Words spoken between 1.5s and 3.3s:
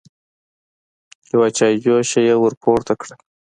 چايجوشه يې ور پورته کړه.